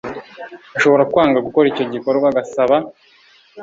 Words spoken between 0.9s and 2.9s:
kwanga gukora icyo gikorwa agasaba